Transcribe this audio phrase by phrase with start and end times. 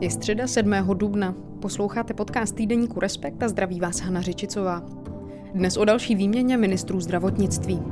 [0.00, 0.72] Je středa 7.
[0.94, 1.34] dubna.
[1.62, 4.82] Posloucháte podcast týdeníku Respekt a zdraví vás Hana Řičicová.
[5.54, 7.82] Dnes o další výměně ministrů zdravotnictví.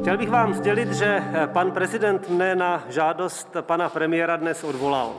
[0.00, 5.12] Chtěl bych vám sdělit, že pan prezident mne na žádost pana premiéra dnes odvolal.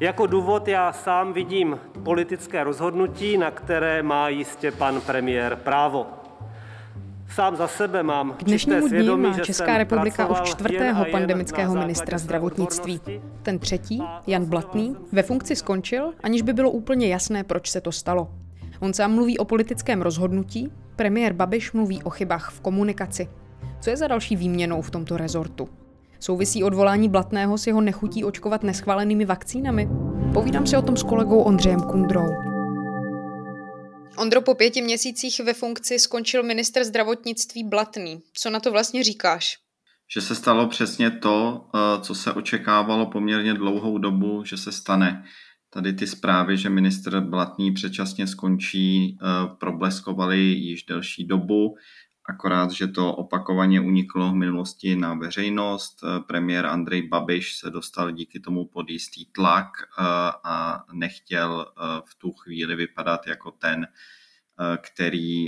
[0.00, 6.06] Jako důvod já sám vidím politické rozhodnutí, na které má jistě pan premiér právo.
[7.30, 13.00] Sám za sebe mám K dnešnímu dní má Česká republika už čtvrtého pandemického ministra zdravotnictví.
[13.42, 17.92] Ten třetí, Jan Blatný, ve funkci skončil, aniž by bylo úplně jasné, proč se to
[17.92, 18.28] stalo.
[18.80, 23.28] On sám mluví o politickém rozhodnutí, premiér Babiš mluví o chybách v komunikaci.
[23.80, 25.68] Co je za další výměnou v tomto rezortu?
[26.20, 29.88] Souvisí odvolání Blatného s jeho nechutí očkovat neschválenými vakcínami?
[30.32, 32.47] Povídám si o tom s kolegou Ondřejem Kundrou.
[34.18, 38.20] Ondro, po pěti měsících ve funkci skončil minister zdravotnictví Blatný.
[38.34, 39.56] Co na to vlastně říkáš?
[40.14, 45.24] Že se stalo přesně to, eh, co se očekávalo poměrně dlouhou dobu, že se stane.
[45.70, 49.26] Tady ty zprávy, že minister Blatný předčasně skončí, eh,
[49.60, 51.74] probleskovaly již delší dobu
[52.28, 56.04] akorát, že to opakovaně uniklo v minulosti na veřejnost.
[56.26, 60.02] Premiér Andrej Babiš se dostal díky tomu pod jistý tlak eh,
[60.44, 65.46] a nechtěl eh, v tu chvíli vypadat jako ten, eh, který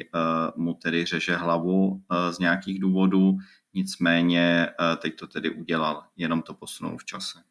[0.56, 3.36] mu tedy řeže hlavu z nějakých důvodů.
[3.74, 7.49] Nicméně teď to tedy udělal, jenom to posunul v čase.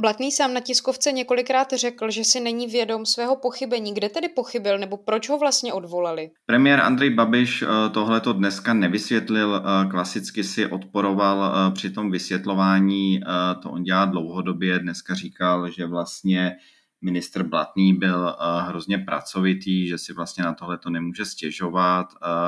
[0.00, 3.94] Blatný sám na tiskovce několikrát řekl, že si není vědom svého pochybení.
[3.94, 6.30] Kde tedy pochybil nebo proč ho vlastně odvolali?
[6.46, 13.20] Premiér Andrej Babiš eh, tohleto dneska nevysvětlil, eh, klasicky si odporoval eh, při tom vysvětlování,
[13.62, 16.56] to on dělá dlouhodobě, dneska říkal, že vlastně
[17.02, 22.06] ministr Blatný byl hrozně pracovitý, že si vlastně na tohle to nemůže stěžovat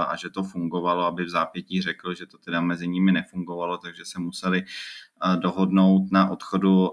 [0.09, 4.05] a že to fungovalo, aby v zápětí řekl, že to teda mezi nimi nefungovalo, takže
[4.05, 4.63] se museli
[5.37, 6.91] dohodnout na odchodu,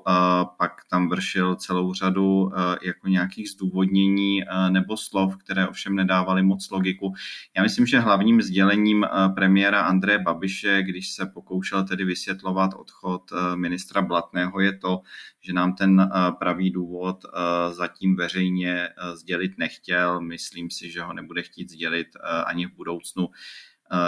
[0.58, 7.14] pak tam vršil celou řadu jako nějakých zdůvodnění nebo slov, které ovšem nedávaly moc logiku.
[7.58, 9.06] Já myslím, že hlavním sdělením
[9.36, 13.22] premiéra Andreje Babiše, když se pokoušel tedy vysvětlovat odchod
[13.56, 15.02] ministra Blatného, je to,
[15.42, 16.10] že nám ten
[16.40, 17.26] pravý důvod
[17.72, 20.22] zatím veřejně sdělit nechtěl.
[20.22, 22.08] Myslím si, že ho nebude chtít sdělit
[22.46, 23.30] ani v budoucnu.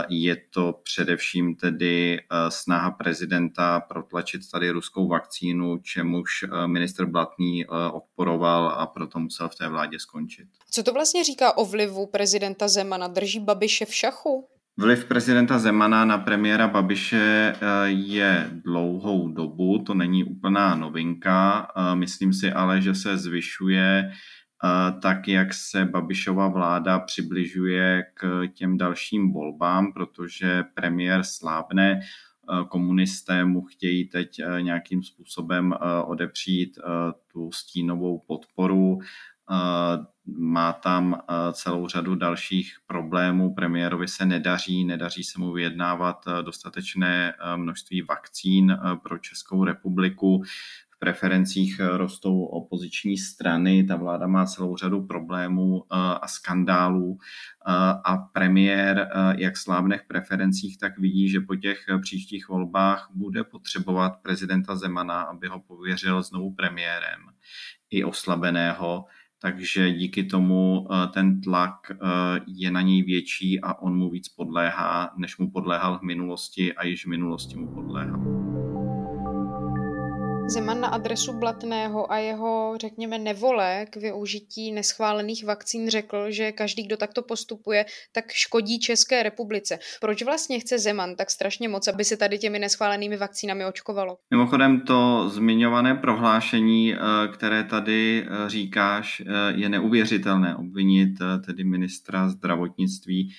[0.10, 2.20] Je to především tedy
[2.50, 9.68] snaha prezidenta protlačit tady ruskou vakcínu, čemuž minister Blatný odporoval a proto musel v té
[9.70, 10.48] vládě skončit.
[10.72, 13.08] Co to vlastně říká o vlivu prezidenta Zemana?
[13.08, 14.48] Drží Babiše v šachu?
[14.78, 21.68] Vliv prezidenta Zemana na premiéra Babiše je dlouhou dobu, to není úplná novinka.
[21.94, 24.12] Myslím si ale, že se zvyšuje
[25.02, 32.00] tak jak se Babišova vláda přibližuje k těm dalším volbám, protože premiér slábne,
[32.70, 35.76] komunisté mu chtějí teď nějakým způsobem
[36.06, 36.80] odepřít
[37.34, 39.00] tu stínovou podporu.
[40.38, 41.22] Má tam
[41.52, 43.54] celou řadu dalších problémů.
[43.54, 50.44] Premiérovi se nedaří, nedaří se mu vyjednávat dostatečné množství vakcín pro Českou republiku
[51.00, 57.72] preferencích eh, rostou opoziční strany, ta vláda má celou řadu problémů eh, a skandálů eh,
[58.06, 64.14] a premiér, jak slábne v preferencích, tak vidí, že po těch příštích volbách bude potřebovat
[64.22, 67.20] prezidenta Zemana, aby ho pověřil znovu premiérem
[67.90, 69.06] i oslabeného,
[69.42, 71.92] takže díky tomu ten tlak
[72.48, 76.86] je na něj větší a on mu víc podléhá, než mu podléhal v minulosti a
[76.86, 78.69] již v minulosti mu podléhal.
[80.50, 86.84] Zeman na adresu Blatného a jeho, řekněme, nevole k využití neschválených vakcín řekl, že každý,
[86.84, 89.80] kdo takto postupuje, tak škodí České republice.
[90.02, 94.18] Proč vlastně chce Zeman tak strašně moc, aby se tady těmi neschválenými vakcínami očkovalo?
[94.32, 96.98] Mimochodem to zmiňované prohlášení, eh,
[97.34, 101.10] které tady eh, říkáš, eh, je neuvěřitelné obvinit
[101.46, 103.34] tedy ministra zdravotnictví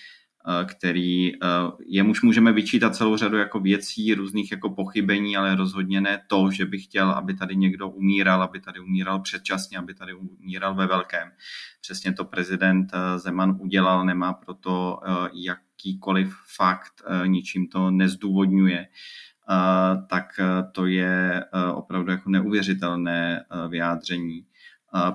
[0.65, 1.39] který eh,
[1.87, 6.67] jemuž můžeme vyčítat celou řadu jako věcí, různých jako pochybení, ale rozhodně ne to, že
[6.67, 11.33] by chtěl, aby tady někdo umíral, aby tady umíral předčasně, aby tady umíral ve velkém.
[11.81, 15.01] Přesně to prezident eh, Zeman udělal, nemá proto
[15.33, 18.87] jakýkoliv fakt, ničím to nezdůvodňuje.
[20.09, 20.25] Tak
[20.73, 21.45] to je
[21.75, 24.45] opravdu jako neuvěřitelné vyjádření.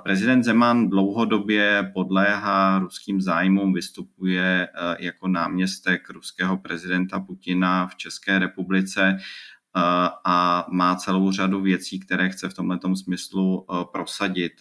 [0.04, 8.40] Prezident Zeman dlouhodobě podléhá ruským zájmům, vystupuje eh, jako náměstek ruského prezidenta Putina v České
[8.40, 9.82] republice eh,
[10.26, 14.54] a má celou řadu věcí, které chce v tomto smyslu eh, prosadit.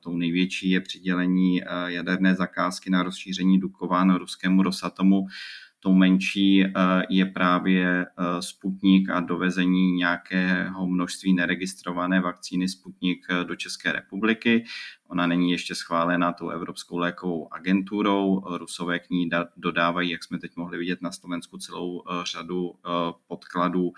[0.00, 5.26] Tou největší je přidělení jaderné zakázky na rozšíření Dukovan ruskému Rosatomu
[5.80, 6.64] tou menší
[7.08, 8.06] je právě
[8.40, 14.64] Sputnik a dovezení nějakého množství neregistrované vakcíny Sputnik do České republiky.
[15.08, 18.42] Ona není ještě schválená tou Evropskou lékovou agenturou.
[18.58, 22.74] Rusové k ní dodávají, jak jsme teď mohli vidět na Slovensku, celou řadu
[23.26, 23.92] podkladů,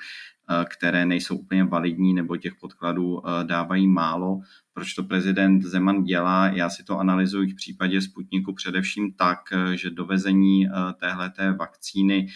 [0.64, 4.40] které nejsou úplně validní nebo těch podkladů dávají málo.
[4.74, 6.48] Proč to prezident Zeman dělá?
[6.48, 9.38] Já si to analyzuji v případě Sputniku především tak,
[9.74, 10.68] že dovezení
[11.00, 12.28] téhleté vakcíny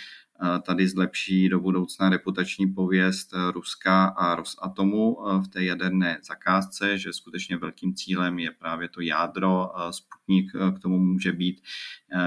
[0.63, 7.57] tady zlepší do budoucna reputační pověst Ruska a Rosatomu v té jaderné zakázce, že skutečně
[7.57, 9.71] velkým cílem je právě to jádro.
[9.91, 11.63] Sputnik k tomu může být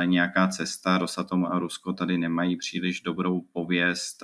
[0.06, 0.97] nějaká cesta.
[0.97, 4.23] Rosatom a Rusko tady nemají příliš dobrou pověst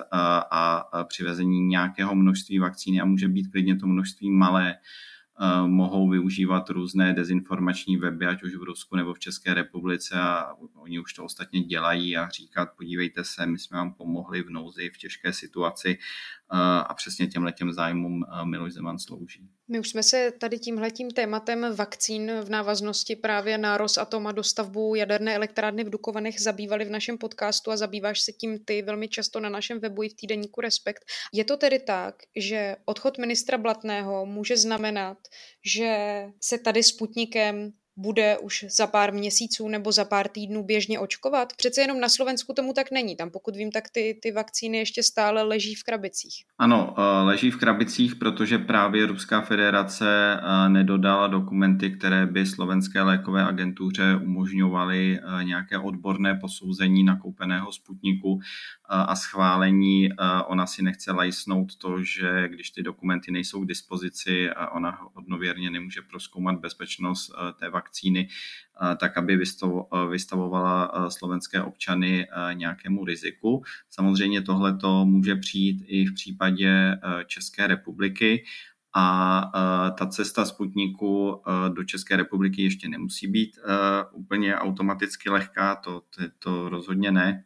[0.50, 4.74] a přivezení nějakého množství vakcíny a může být klidně to množství malé,
[5.66, 11.00] mohou využívat různé dezinformační weby, ať už v Rusku nebo v České republice a oni
[11.00, 14.98] už to ostatně dělají a říkat, podívejte se, my jsme vám pomohli v nouzi, v
[14.98, 15.98] těžké situaci
[16.86, 19.48] a přesně těm letěm zájmům Miloš Zeman slouží.
[19.72, 24.94] My už jsme se tady tímhletím tématem vakcín v návaznosti právě na Rosatom a dostavbu
[24.94, 29.40] jaderné elektrárny v Dukovanech zabývali v našem podcastu a zabýváš se tím ty velmi často
[29.40, 31.04] na našem webu i v týdeníku Respekt.
[31.32, 35.18] Je to tedy tak, že odchod ministra Blatného může znamenat,
[35.64, 41.52] že se tady Sputnikem bude už za pár měsíců nebo za pár týdnů běžně očkovat?
[41.56, 43.16] Přece jenom na Slovensku tomu tak není.
[43.16, 46.34] Tam pokud vím, tak ty, ty vakcíny ještě stále leží v krabicích.
[46.58, 53.02] Ano, eh, leží v krabicích, protože právě Ruská federace eh, nedodala dokumenty, které by slovenské
[53.02, 58.40] lékové agentuře umožňovaly eh, nějaké odborné posouzení nakoupeného sputniku
[58.94, 60.08] a schválení.
[60.46, 66.02] Ona si nechce lajsnout to, že když ty dokumenty nejsou k dispozici, ona hodnověrně nemůže
[66.02, 68.28] proskoumat bezpečnost té vakcíny,
[68.96, 69.38] tak aby
[70.10, 73.62] vystavovala slovenské občany nějakému riziku.
[73.90, 78.44] Samozřejmě tohle to může přijít i v případě České republiky,
[78.94, 81.42] a ta cesta Sputniku
[81.74, 83.58] do České republiky ještě nemusí být
[84.12, 87.44] úplně automaticky lehká, to, to, to rozhodně ne.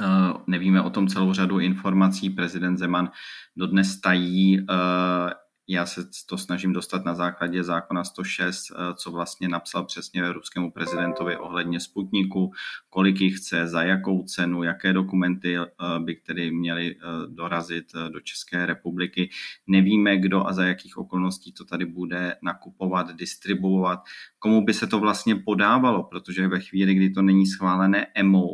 [0.00, 2.30] Eh, nevíme o tom celou řadu informací.
[2.30, 3.10] Prezident Zeman
[3.56, 5.34] dodnes tají eh,
[5.70, 10.70] já se to snažím dostat na základě zákona 106, eh, co vlastně napsal přesně ruskému
[10.70, 12.52] prezidentovi ohledně Sputniku,
[12.90, 15.56] kolik jich chce, za jakou cenu, jaké dokumenty
[15.98, 16.96] by tedy měly
[17.28, 19.30] dorazit do České republiky.
[19.66, 24.00] Nevíme, kdo a za jakých okolností to tady bude nakupovat, distribuovat,
[24.38, 28.48] komu by se to vlastně podávalo, protože ve chvíli, kdy to není schválené EMO,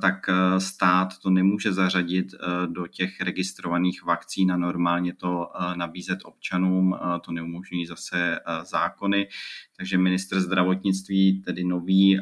[0.00, 2.26] tak stát to nemůže zařadit
[2.66, 9.28] do těch registrovaných vakcín a normálně to nabízet občanům, to neumožňují zase zákony.
[9.76, 12.20] Takže minister zdravotnictví, tedy nový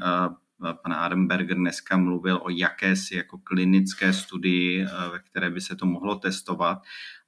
[0.82, 6.16] pan Arenberger dneska mluvil o jakési jako klinické studii, ve které by se to mohlo
[6.16, 6.78] testovat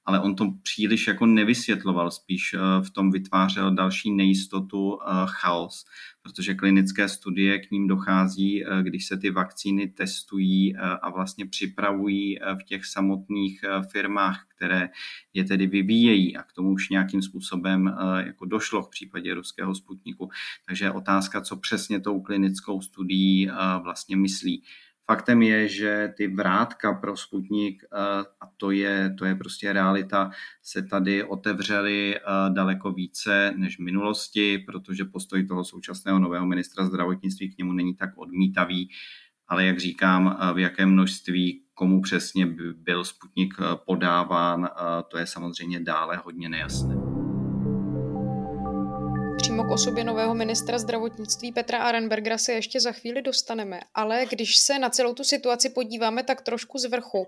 [0.09, 5.85] ale on to příliš jako nevysvětloval, spíš eh, v tom vytvářel další nejistotu, eh, chaos,
[6.21, 12.39] protože klinické studie k ním dochází, eh, když se ty vakcíny testují a vlastně připravují
[12.61, 13.61] v těch samotných
[13.91, 14.89] firmách, které
[15.33, 20.29] je tedy vyvíjejí a k tomu už nějakým způsobem jako došlo v případě ruského sputniku.
[20.67, 23.49] Takže otázka, co přesně tou klinickou studií
[23.83, 24.63] vlastně myslí.
[25.09, 27.97] Faktem je, že ty vrátka pro Sputnik, eh,
[28.41, 30.31] a to je, to je prostě realita,
[30.63, 36.85] se tady otevřely eh, daleko více než v minulosti, protože postoj toho současného nového ministra
[36.85, 38.89] zdravotnictví k němu není tak odmítavý,
[39.47, 43.53] ale jak říkám, eh, v jakém množství, komu přesně by byl Sputnik
[43.85, 44.69] podáván,
[45.07, 47.08] to je samozřejmě dále hodně nejasné
[49.41, 54.57] přímo k osobě nového ministra zdravotnictví Petra Arenbergera se ještě za chvíli dostaneme, ale když
[54.57, 57.27] se na celou tu situaci podíváme tak trošku z vrchu,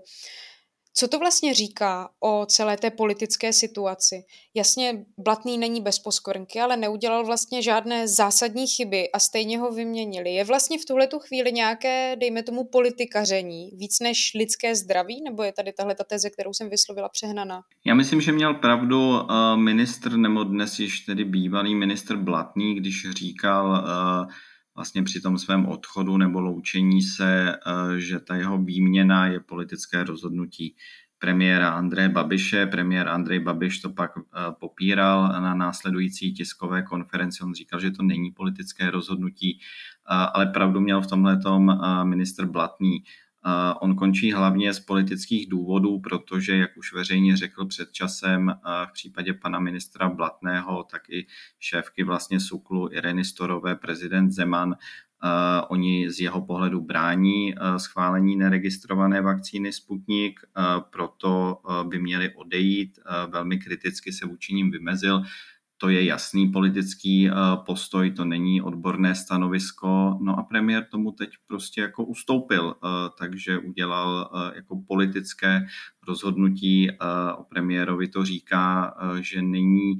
[0.94, 4.24] co to vlastně říká o celé té politické situaci?
[4.54, 10.34] Jasně, Blatný není bez poskornky, ale neudělal vlastně žádné zásadní chyby a stejně ho vyměnili.
[10.34, 15.52] Je vlastně v tuhle chvíli nějaké, dejme tomu, politikaření víc než lidské zdraví, nebo je
[15.52, 17.62] tady tahle ta teze, kterou jsem vyslovila, přehnaná?
[17.86, 23.06] Já myslím, že měl pravdu uh, ministr, nebo dnes již tedy bývalý ministr Blatný, když
[23.10, 24.32] říkal, uh,
[24.74, 30.04] vlastně při tom svém odchodu nebo loučení se, eh, že ta jeho výměna je politické
[30.04, 30.76] rozhodnutí
[31.18, 32.66] premiéra Andreje Babiše.
[32.66, 34.22] Premiér Andrej Babiš to pak eh,
[34.60, 37.44] popíral na následující tiskové konferenci.
[37.44, 41.38] On říkal, že to není politické rozhodnutí, eh, ale pravdu měl v tomhle
[42.04, 43.04] minister Blatný.
[43.80, 48.54] On končí hlavně z politických důvodů, protože, jak už veřejně řekl před časem,
[48.88, 51.26] v případě pana ministra Blatného, tak i
[51.60, 54.76] šéfky vlastně Suklu Ireny Storové, prezident Zeman
[55.68, 60.40] Oni z jeho pohledu brání schválení neregistrované vakcíny Sputnik,
[60.90, 62.98] proto by měli odejít.
[63.28, 65.22] Velmi kriticky se vůči ním vymezil
[65.82, 67.34] to je jasný politický eh,
[67.66, 70.18] postoj, to není odborné stanovisko.
[70.22, 75.66] No a premiér tomu teď prostě jako ustoupil, eh, takže udělal eh, jako politické
[76.08, 76.90] rozhodnutí.
[77.36, 79.98] O premiérovi to říká, že není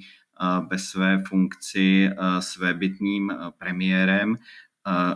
[0.70, 2.10] ve své funkci
[2.40, 4.36] svébytným premiérem,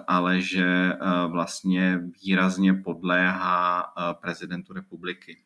[0.07, 0.93] ale že
[1.27, 5.39] vlastně výrazně podléhá prezidentu republiky.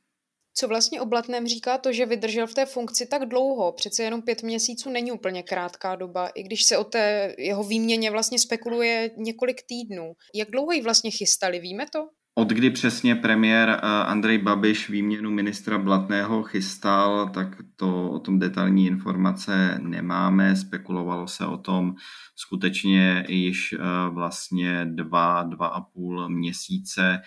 [0.55, 3.73] Co vlastně o Blatném říká to, že vydržel v té funkci tak dlouho?
[3.73, 8.11] Přece jenom pět měsíců není úplně krátká doba, i když se o té jeho výměně
[8.11, 10.13] vlastně spekuluje několik týdnů.
[10.35, 12.09] Jak dlouho ji vlastně chystali, víme to?
[12.35, 18.39] Od kdy přesně premiér eh, Andrej Babiš výměnu ministra Blatného chystal, tak to o tom
[18.39, 20.57] detailní informace nemáme.
[20.57, 21.95] Spekulovalo se o tom
[22.37, 23.79] skutečně již eh,
[24.11, 27.21] vlastně dva, dva a půl měsíce.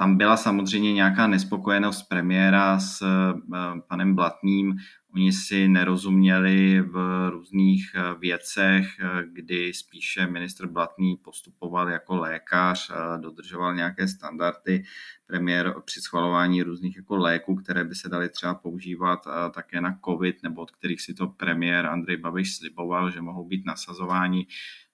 [0.00, 4.76] Tam byla samozřejmě nějaká nespokojenost premiéra s eh, panem Blatným.
[5.14, 12.90] Oni si nerozuměli v různých eh, věcech, eh, kdy spíše ministr Blatný postupoval jako lékař,
[13.20, 14.84] dodržoval nějaké standardy.
[15.26, 20.42] Premiér při schvalování různých jako léků, které by se daly třeba používat také na COVID,
[20.42, 24.46] nebo od kterých si to premiér Andrej Babiš sliboval, že mohou být nasazováni,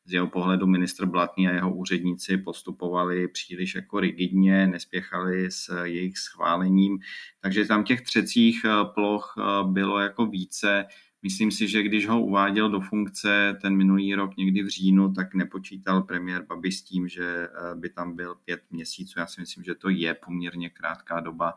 [0.05, 6.19] z jeho pohledu ministr Blatný a jeho úředníci postupovali příliš jako rigidně, nespěchali s jejich
[6.19, 6.99] schválením,
[7.41, 10.85] takže tam těch třecích eh, ploch eh, bylo jako více.
[11.23, 15.35] Myslím si, že když ho uváděl do funkce ten minulý rok někdy v říjnu, tak
[15.35, 19.19] nepočítal premiér Babiš s tím, že eh, by tam byl pět měsíců.
[19.19, 21.55] Já si myslím, že to je poměrně krátká doba,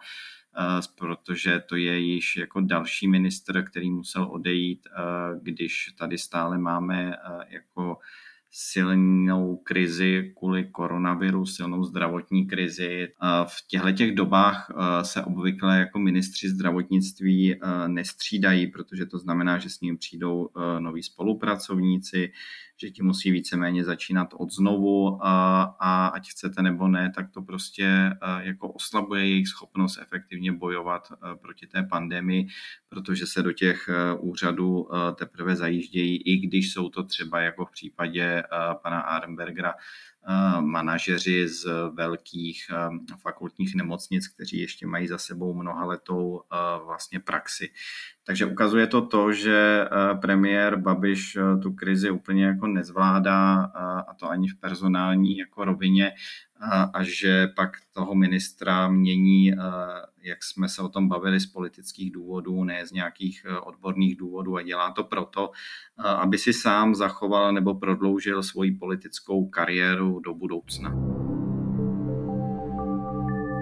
[0.98, 4.88] protože to je již jako další ministr, který musel odejít,
[5.42, 7.16] když tady stále máme
[7.50, 7.98] jako
[8.52, 13.08] silnou krizi kvůli koronaviru, silnou zdravotní krizi.
[13.48, 19.58] V těchto těch dobách eh, se obvykle jako ministři zdravotnictví eh, nestřídají, protože to znamená,
[19.58, 22.32] že s ním přijdou eh, noví spolupracovníci,
[22.78, 27.42] že ti musí víceméně začínat od znovu a, a ať chcete nebo ne, tak to
[27.42, 31.08] prostě jako oslabuje jejich schopnost efektivně bojovat
[31.42, 32.48] proti té pandemii,
[32.90, 38.44] protože se do těch úřadů teprve zajíždějí, i když jsou to třeba jako v případě
[38.84, 39.74] pana Arnbergera
[40.60, 42.72] manažeři z velkých
[43.22, 46.42] fakultních nemocnic, kteří ještě mají za sebou mnohaletou
[46.86, 47.70] vlastně praxi.
[48.28, 49.88] Takže ukazuje to to, že
[50.22, 53.62] premiér Babiš tu krizi úplně jako nezvládá
[54.08, 56.12] a to ani v personální jako rovině
[56.94, 59.54] a že pak toho ministra mění,
[60.24, 64.62] jak jsme se o tom bavili, z politických důvodů, ne z nějakých odborných důvodů a
[64.62, 65.52] dělá to proto,
[65.98, 70.90] aby si sám zachoval nebo prodloužil svoji politickou kariéru do budoucna.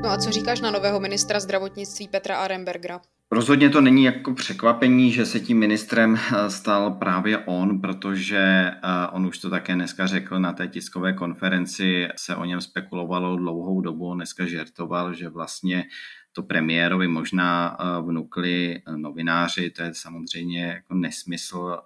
[0.03, 3.01] No a co říkáš na nového ministra zdravotnictví Petra Arembergera?
[3.35, 9.07] Rozhodně to není jako překvapení, že se tím ministrem eh, stal právě on, protože eh,
[9.11, 13.81] on už to také dneska řekl na té tiskové konferenci, se o něm spekulovalo dlouhou
[13.81, 15.83] dobu, dneska žertoval, že vlastně
[16.31, 21.77] to premiérovi možná eh, vnukli novináři, to je samozřejmě jako nesmysl.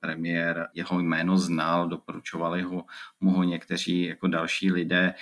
[0.00, 2.84] Premiér jeho jméno znal, doporučovali ho,
[3.20, 5.14] mu ho někteří jako další lidé.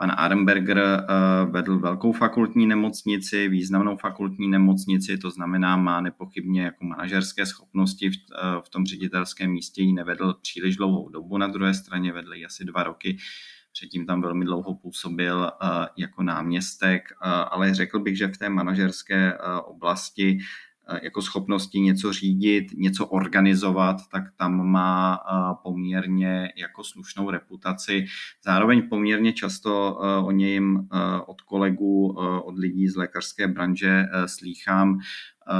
[0.00, 1.04] Pan Aremberger eh,
[1.50, 8.14] vedl velkou fakultní nemocnici, významnou fakultní nemocnici, to znamená, má nepochybně jako manažerské schopnosti v,
[8.14, 12.46] eh, v tom ředitelském místě ji nevedl příliš dlouhou dobu, na druhé straně vedl ji
[12.46, 13.16] asi dva roky,
[13.72, 17.08] předtím tam velmi dlouho působil eh, jako náměstek,
[17.50, 20.38] ale řekl bych, že v té manažerské oblasti
[21.02, 25.18] jako schopnosti něco řídit, něco organizovat, tak tam má
[25.62, 28.04] poměrně jako slušnou reputaci.
[28.44, 30.88] Zároveň poměrně často o něm
[31.26, 32.08] od kolegů,
[32.44, 34.98] od lidí z lékařské branže slýchám,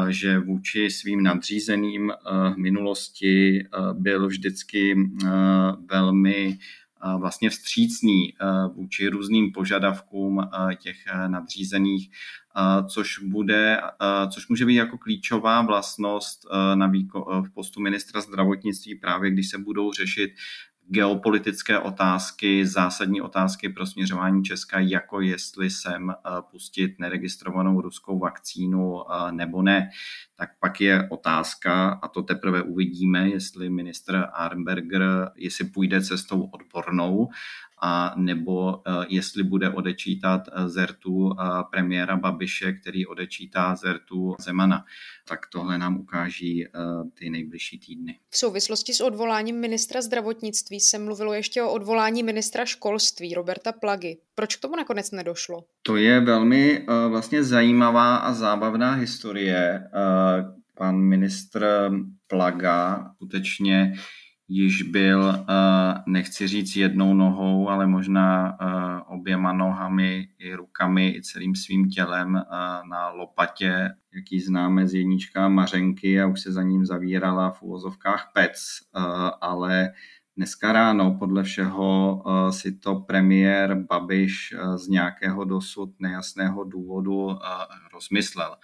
[0.09, 2.13] že vůči svým nadřízeným
[2.55, 4.97] v minulosti byl vždycky
[5.91, 6.59] velmi
[7.19, 8.35] vlastně vstřícný
[8.75, 10.41] vůči různým požadavkům
[10.79, 12.11] těch nadřízených,
[12.89, 13.81] což, bude,
[14.31, 19.59] což může být jako klíčová vlastnost na výko, v postu ministra zdravotnictví právě, když se
[19.59, 20.31] budou řešit
[20.89, 26.15] geopolitické otázky, zásadní otázky pro směřování Česka, jako jestli sem
[26.51, 29.91] pustit neregistrovanou ruskou vakcínu nebo ne,
[30.37, 37.29] tak pak je otázka, a to teprve uvidíme, jestli ministr Arnberger, jestli půjde cestou odbornou,
[37.83, 41.31] a nebo jestli bude odečítat zertu
[41.71, 44.85] premiéra Babiše, který odečítá zertu Zemana.
[45.29, 46.67] Tak tohle nám ukáží
[47.15, 48.19] ty nejbližší týdny.
[48.31, 54.17] V souvislosti s odvoláním ministra zdravotnictví se mluvilo ještě o odvolání ministra školství Roberta Plagy.
[54.35, 55.65] Proč k tomu nakonec nedošlo?
[55.83, 59.91] To je velmi vlastně zajímavá a zábavná historie.
[60.75, 61.91] Pan ministr
[62.27, 63.93] Plaga skutečně
[64.53, 65.45] již byl, uh,
[66.07, 72.35] nechci říct jednou nohou, ale možná uh, oběma nohami i rukami i celým svým tělem
[72.35, 77.63] uh, na lopatě, jaký známe z jednička Mařenky a už se za ním zavírala v
[77.63, 78.59] úvozovkách PEC,
[79.41, 79.93] ale
[80.37, 87.39] Dneska ráno podle všeho si to premiér Babiš z nějakého dosud nejasného důvodu
[87.93, 88.57] rozmyslel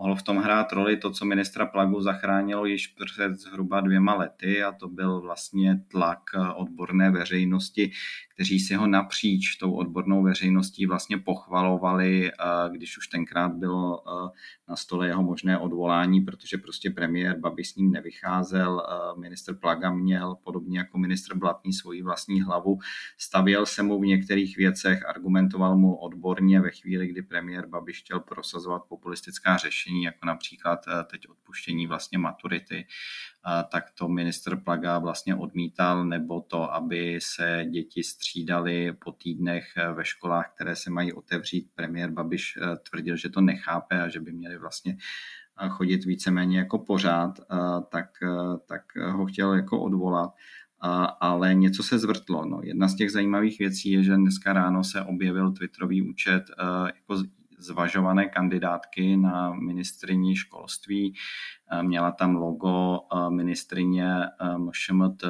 [0.00, 0.96] mohlo v tom hrát roli.
[0.96, 6.20] To, co ministra Plagu zachránilo již před zhruba dvěma lety a to byl vlastně tlak
[6.56, 7.90] odborné veřejnosti,
[8.34, 12.30] kteří si ho napříč tou odbornou veřejností vlastně pochvalovali,
[12.72, 14.02] když už tenkrát bylo
[14.68, 18.82] na stole jeho možné odvolání, protože prostě premiér Babiš s ním nevycházel,
[19.18, 22.78] minister Plaga měl podobně jako ministr Blatný svoji vlastní hlavu,
[23.18, 28.20] stavěl se mu v některých věcech, argumentoval mu odborně ve chvíli, kdy premiér Babiš chtěl
[28.20, 34.56] prosazovat populistická řešení, řešení, jako například eh, teď odpuštění vlastně maturity, eh, tak to minister
[34.56, 40.76] Plaga vlastně odmítal, nebo to, aby se děti střídali po týdnech eh, ve školách, které
[40.76, 41.70] se mají otevřít.
[41.74, 42.58] Premiér Babiš
[42.90, 44.96] tvrdil, že to nechápe a že by měli vlastně
[45.68, 47.40] chodit víceméně jako pořád,
[47.88, 48.10] tak,
[48.66, 50.30] tak ho chtěl jako odvolat
[51.20, 52.44] ale něco se zvrtlo.
[52.44, 52.60] No.
[52.62, 56.42] Jedna z těch zajímavých věcí je, že dneska ráno se objevil Twitterový účet
[56.86, 57.24] jako
[57.60, 61.14] zvažované kandidátky na ministrině školství.
[61.82, 62.98] Měla tam logo
[63.28, 64.14] ministrině
[64.56, 65.24] MŠMT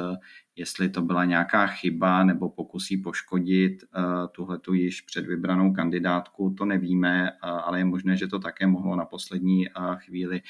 [0.61, 6.65] jestli to byla nějaká chyba nebo pokusí poškodit uh, tuhle tu již předvybranou kandidátku, to
[6.65, 10.41] nevíme, uh, ale je možné, že to také mohlo na poslední uh, chvíli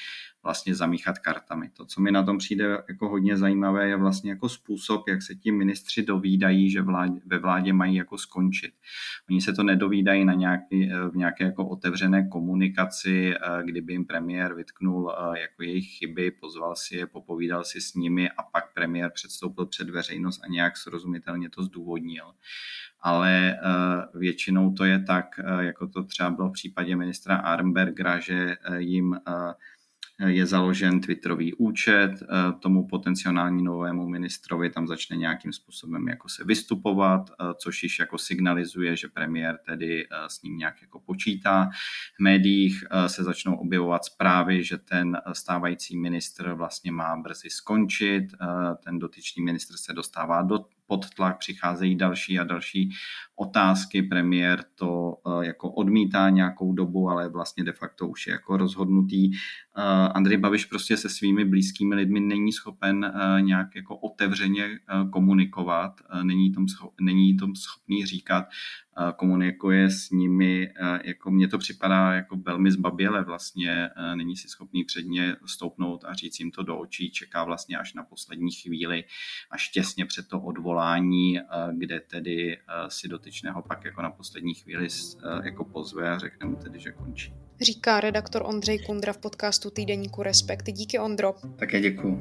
[0.42, 1.70] vlastně zamíchat kartami.
[1.76, 5.34] To, co mi na tom přijde jako hodně zajímavé, je vlastně jako způsob, jak se
[5.34, 8.72] ti ministři dovídají, že vládě, ve vládě mají jako skončit.
[9.30, 15.12] Oni se to nedovídají na nějaký, v nějaké jako otevřené komunikaci, kdyby jim premiér vytknul
[15.40, 19.90] jako jejich chyby, pozval si je, popovídal si s nimi a pak premiér předstoupil před
[19.90, 22.32] veřejnost a nějak srozumitelně to zdůvodnil.
[23.00, 28.20] Ale uh, většinou to je tak, uh, jako to třeba bylo v případě ministra Armbergera,
[28.20, 29.18] že uh, jim
[30.26, 32.26] je založen Twitterový účet, eh,
[32.60, 38.18] tomu potenciální novému ministrovi tam začne nějakým způsobem jako se vystupovat, eh, což již jako
[38.18, 41.70] signalizuje, že premiér tedy eh, s ním nějak jako počítá.
[42.16, 48.26] V médiích se začnou objevovat zprávy, že ten stávající ministr vlastně má brzy skončit,
[48.84, 50.58] ten dotyčný ministr se dostává do
[50.92, 52.90] pod tlak, přicházejí další a další
[53.36, 54.02] otázky.
[54.02, 59.30] Premiér to eh, jako odmítá nějakou dobu, ale vlastně de facto už je jako rozhodnutý.
[59.32, 59.82] Eh,
[60.14, 64.68] Andrej Babiš prostě se svými blízkými lidmi není schopen eh, nějak jako otevřeně
[65.12, 66.66] komunikovat, není tom,
[67.00, 68.44] není tom schopný říkat,
[69.16, 70.68] komunikuje s nimi,
[71.04, 76.40] jako mně to připadá jako velmi zbaběle vlastně, není si schopný předně stoupnout a říct
[76.40, 79.04] jim to do očí, čeká vlastně až na poslední chvíli,
[79.50, 81.40] až těsně před to odvolání,
[81.78, 84.88] kde tedy si dotyčného pak jako na poslední chvíli
[85.44, 87.34] jako pozve a řekne mu tedy, že končí.
[87.60, 90.66] Říká redaktor Ondřej Kundra v podcastu Týdeníku Respekt.
[90.66, 91.34] Díky Ondro.
[91.56, 92.20] Také děkuju.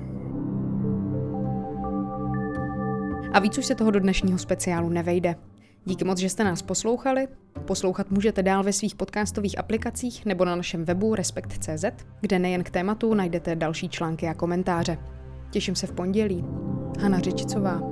[3.33, 5.35] A víc už se toho do dnešního speciálu nevejde.
[5.85, 7.27] Díky moc, že jste nás poslouchali.
[7.65, 11.85] Poslouchat můžete dál ve svých podcastových aplikacích nebo na našem webu respekt.cz,
[12.21, 14.97] kde nejen k tématu najdete další články a komentáře.
[15.51, 16.45] Těším se v pondělí.
[16.99, 17.90] Hana Řečicová.